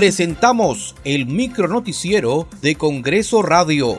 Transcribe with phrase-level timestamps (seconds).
[0.00, 3.98] presentamos el micronoticiero de Congreso Radio.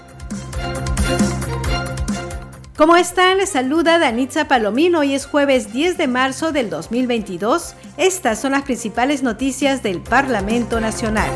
[2.75, 3.37] ¿Cómo están?
[3.37, 5.01] Les saluda Danitza Palomino.
[5.01, 7.75] Hoy es jueves 10 de marzo del 2022.
[7.97, 11.29] Estas son las principales noticias del Parlamento Nacional.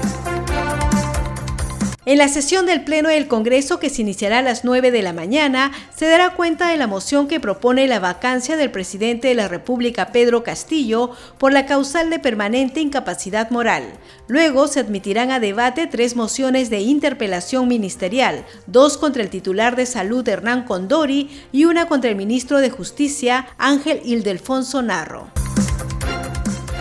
[2.08, 5.12] En la sesión del Pleno del Congreso, que se iniciará a las 9 de la
[5.12, 9.48] mañana, se dará cuenta de la moción que propone la vacancia del presidente de la
[9.48, 13.86] República, Pedro Castillo, por la causal de permanente incapacidad moral.
[14.28, 19.88] Luego se admitirán a debate tres mociones de interpelación ministerial, dos contra el titular de
[19.88, 25.45] salud, Hernán Condori, y una contra el ministro de Justicia, Ángel Ildefonso Narro.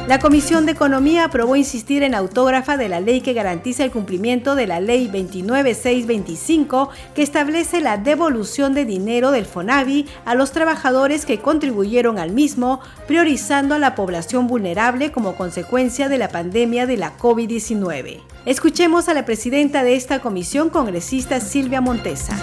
[0.06, 4.54] La Comisión de Economía aprobó insistir en autógrafa de la ley que garantiza el cumplimiento
[4.54, 11.24] de la Ley 29625 que establece la devolución de dinero del FONAVI a los trabajadores
[11.24, 16.98] que contribuyeron al mismo, priorizando a la población vulnerable como consecuencia de la pandemia de
[16.98, 18.20] la COVID-19.
[18.44, 22.36] Escuchemos a la presidenta de esta comisión, congresista Silvia Montesa.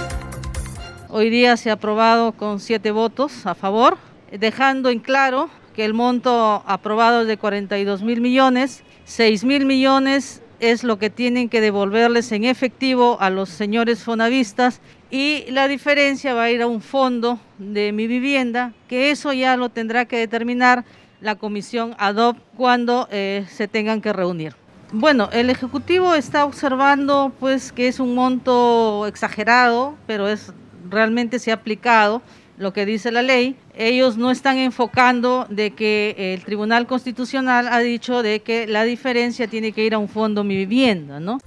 [1.10, 4.00] Hoy día se ha aprobado con siete votos a favor,
[4.32, 10.42] dejando en claro que el monto aprobado es de 42 mil millones, 6 mil millones
[10.60, 14.80] es lo que tienen que devolverles en efectivo a los señores fonavistas.
[15.10, 19.58] Y la diferencia va a ir a un fondo de mi vivienda, que eso ya
[19.58, 20.86] lo tendrá que determinar
[21.20, 24.56] la comisión ADOP cuando eh, se tengan que reunir.
[24.94, 30.54] Bueno, el Ejecutivo está observando pues que es un monto exagerado, pero es
[30.90, 32.22] realmente se ha aplicado
[32.62, 37.80] lo que dice la ley, ellos no están enfocando de que el Tribunal Constitucional ha
[37.80, 41.40] dicho de que la diferencia tiene que ir a un fondo mi vivienda, ¿no?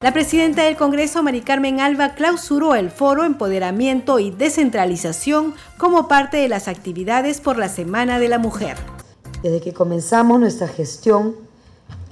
[0.00, 6.36] La presidenta del Congreso, Mari Carmen Alba, clausuró el foro Empoderamiento y Descentralización como parte
[6.36, 8.76] de las actividades por la Semana de la Mujer.
[9.42, 11.34] Desde que comenzamos nuestra gestión,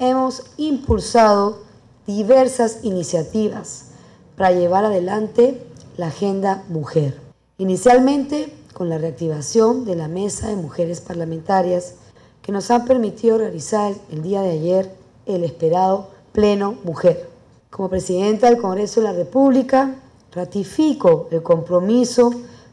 [0.00, 1.62] hemos impulsado
[2.08, 3.92] diversas iniciativas
[4.36, 5.62] para llevar adelante
[5.96, 7.25] la agenda mujer.
[7.58, 11.94] Inicialmente con la reactivación de la Mesa de Mujeres Parlamentarias
[12.42, 14.94] que nos han permitido realizar el día de ayer
[15.24, 17.30] el esperado Pleno Mujer.
[17.70, 19.94] Como Presidenta del Congreso de la República,
[20.32, 22.30] ratifico el compromiso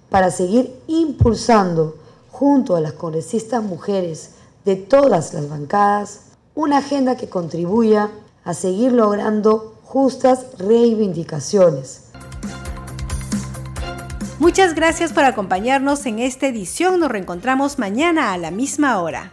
[0.10, 1.96] para seguir impulsando
[2.30, 4.32] junto a las congresistas mujeres
[4.66, 6.24] de todas las bancadas
[6.56, 8.12] una agenda que contribuya
[8.44, 12.03] a seguir logrando justas reivindicaciones
[14.40, 17.00] Muchas gracias por acompañarnos en esta edición.
[17.00, 19.32] Nos reencontramos mañana a la misma hora.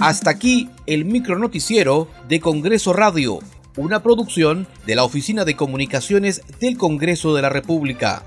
[0.00, 3.38] Hasta aquí el micronoticiero de Congreso Radio,
[3.76, 8.22] una producción de la Oficina de Comunicaciones del Congreso de la República.